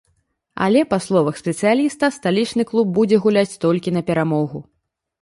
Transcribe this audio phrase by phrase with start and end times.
[0.67, 4.69] Але, па словах спецыяліста, сталічны клуб будзе гуляць толькі на перамогу.